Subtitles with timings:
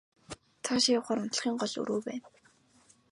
[0.65, 2.25] Цаашаа явахаар унтлагын гол өрөө байна.